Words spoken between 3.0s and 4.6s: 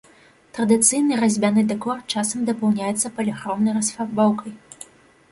паліхромнай расфарбоўкай.